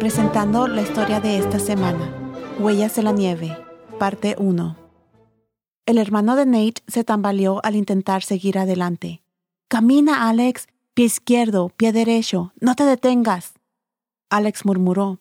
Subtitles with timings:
[0.00, 2.10] presentando la historia de esta semana,
[2.58, 3.54] Huellas en la Nieve,
[3.98, 4.74] parte 1.
[5.84, 9.22] El hermano de Nate se tambaleó al intentar seguir adelante.
[9.68, 13.52] Camina, Alex, pie izquierdo, pie derecho, no te detengas.
[14.30, 15.20] Alex murmuró.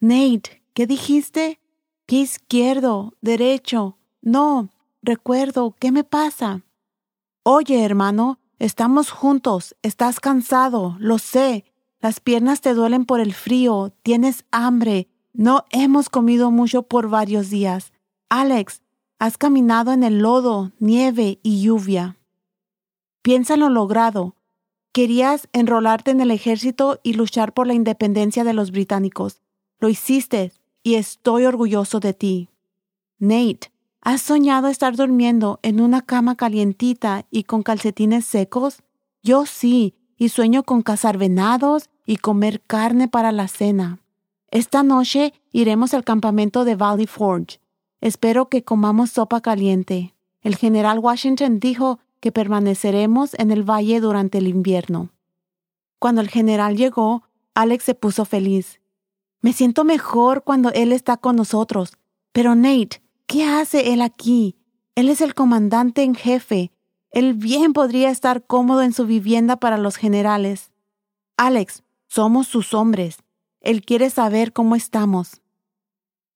[0.00, 1.60] Nate, ¿qué dijiste?
[2.04, 3.96] Pie izquierdo, derecho.
[4.22, 4.70] No,
[5.02, 6.62] recuerdo, ¿qué me pasa?
[7.44, 11.64] Oye, hermano, estamos juntos, estás cansado, lo sé.
[12.00, 17.50] Las piernas te duelen por el frío, tienes hambre, no hemos comido mucho por varios
[17.50, 17.92] días.
[18.28, 18.82] Alex,
[19.18, 22.16] has caminado en el lodo, nieve y lluvia.
[23.22, 24.36] Piensa en lo logrado.
[24.92, 29.42] Querías enrolarte en el ejército y luchar por la independencia de los británicos.
[29.78, 32.48] Lo hiciste y estoy orgulloso de ti.
[33.18, 33.70] Nate,
[34.06, 38.84] ¿Has soñado estar durmiendo en una cama calientita y con calcetines secos?
[39.20, 43.98] Yo sí, y sueño con cazar venados y comer carne para la cena.
[44.50, 47.60] Esta noche iremos al campamento de Valley Forge.
[48.00, 50.14] Espero que comamos sopa caliente.
[50.40, 55.10] El general Washington dijo que permaneceremos en el valle durante el invierno.
[55.98, 58.80] Cuando el general llegó, Alex se puso feliz.
[59.40, 61.96] Me siento mejor cuando él está con nosotros.
[62.32, 64.56] Pero Nate, ¿Qué hace él aquí?
[64.94, 66.70] Él es el comandante en jefe.
[67.16, 70.70] Él bien podría estar cómodo en su vivienda para los generales.
[71.38, 73.20] Alex, somos sus hombres.
[73.62, 75.40] Él quiere saber cómo estamos.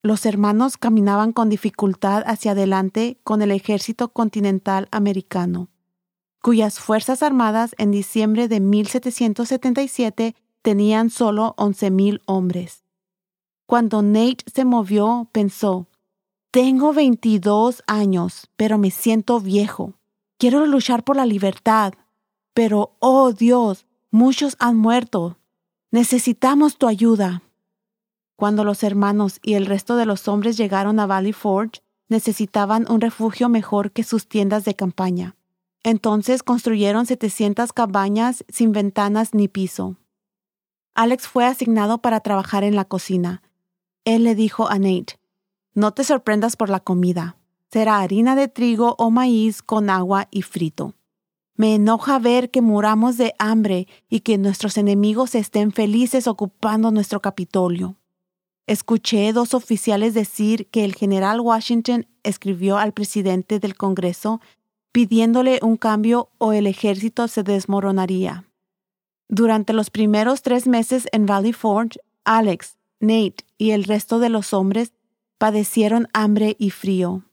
[0.01, 5.69] Los hermanos caminaban con dificultad hacia adelante con el ejército continental americano,
[6.41, 12.85] cuyas Fuerzas Armadas en diciembre de 1777 tenían solo 11.000 hombres.
[13.67, 15.85] Cuando Nate se movió, pensó,
[16.49, 20.00] tengo 22 años, pero me siento viejo.
[20.41, 21.93] Quiero luchar por la libertad.
[22.55, 25.37] Pero, oh Dios, muchos han muerto.
[25.91, 27.43] Necesitamos tu ayuda.
[28.37, 33.01] Cuando los hermanos y el resto de los hombres llegaron a Valley Forge, necesitaban un
[33.01, 35.35] refugio mejor que sus tiendas de campaña.
[35.83, 39.97] Entonces construyeron 700 cabañas sin ventanas ni piso.
[40.95, 43.43] Alex fue asignado para trabajar en la cocina.
[44.05, 45.19] Él le dijo a Nate,
[45.75, 47.37] no te sorprendas por la comida.
[47.71, 50.93] Será harina de trigo o maíz con agua y frito.
[51.55, 57.21] Me enoja ver que muramos de hambre y que nuestros enemigos estén felices ocupando nuestro
[57.21, 57.95] Capitolio.
[58.67, 64.41] Escuché dos oficiales decir que el general Washington escribió al presidente del Congreso
[64.91, 68.45] pidiéndole un cambio o el ejército se desmoronaría.
[69.29, 74.53] Durante los primeros tres meses en Valley Forge, Alex, Nate y el resto de los
[74.53, 74.91] hombres
[75.37, 77.23] padecieron hambre y frío.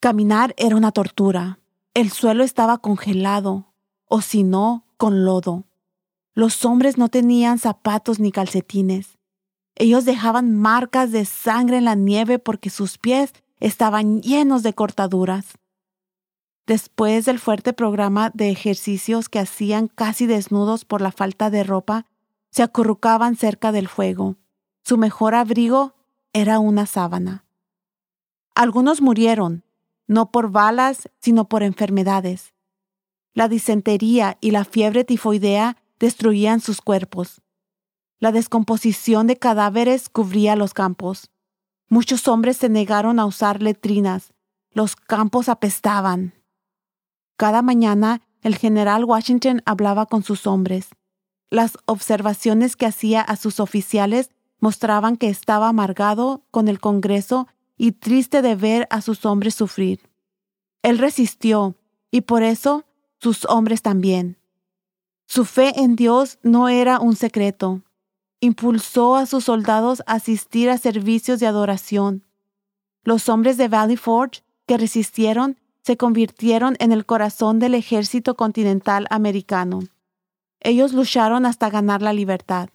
[0.00, 1.58] Caminar era una tortura.
[1.92, 3.74] El suelo estaba congelado,
[4.06, 5.66] o si no, con lodo.
[6.32, 9.18] Los hombres no tenían zapatos ni calcetines.
[9.74, 15.58] Ellos dejaban marcas de sangre en la nieve porque sus pies estaban llenos de cortaduras.
[16.66, 22.06] Después del fuerte programa de ejercicios que hacían casi desnudos por la falta de ropa,
[22.50, 24.36] se acurrucaban cerca del fuego.
[24.82, 25.94] Su mejor abrigo
[26.32, 27.44] era una sábana.
[28.54, 29.62] Algunos murieron,
[30.10, 32.52] no por balas, sino por enfermedades.
[33.32, 37.42] La disentería y la fiebre tifoidea destruían sus cuerpos.
[38.18, 41.30] La descomposición de cadáveres cubría los campos.
[41.88, 44.34] Muchos hombres se negaron a usar letrinas.
[44.72, 46.34] Los campos apestaban.
[47.36, 50.88] Cada mañana el general Washington hablaba con sus hombres.
[51.50, 57.46] Las observaciones que hacía a sus oficiales mostraban que estaba amargado con el Congreso
[57.82, 60.00] y triste de ver a sus hombres sufrir.
[60.82, 61.76] Él resistió,
[62.10, 62.84] y por eso
[63.18, 64.36] sus hombres también.
[65.26, 67.80] Su fe en Dios no era un secreto.
[68.38, 72.26] Impulsó a sus soldados a asistir a servicios de adoración.
[73.02, 79.06] Los hombres de Valley Forge que resistieron se convirtieron en el corazón del ejército continental
[79.08, 79.80] americano.
[80.60, 82.68] Ellos lucharon hasta ganar la libertad.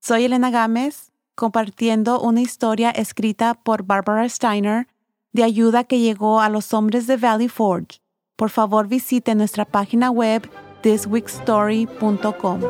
[0.00, 4.88] Soy Elena Gámez compartiendo una historia escrita por Barbara Steiner
[5.32, 8.00] de ayuda que llegó a los hombres de Valley Forge.
[8.34, 10.50] Por favor visite nuestra página web
[10.82, 12.60] thisweekstory.com.